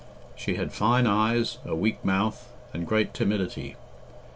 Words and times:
She 0.35 0.55
had 0.55 0.73
fine 0.73 1.05
eyes, 1.05 1.59
a 1.63 1.75
weak 1.75 2.03
mouth, 2.03 2.49
and 2.73 2.87
great 2.87 3.13
timidity. 3.13 3.75